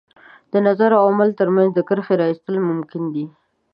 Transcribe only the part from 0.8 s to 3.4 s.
او عمل تر منځ د کرښې را ایستل ممکن دي.